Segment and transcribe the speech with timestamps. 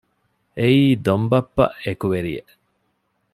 [0.57, 2.53] އެއީ ދޮންބައްޕަ އެކުވެރިއެއް